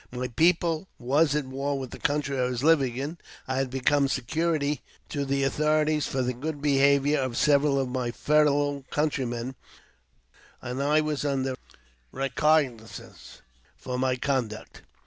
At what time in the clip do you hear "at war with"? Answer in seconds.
1.35-1.91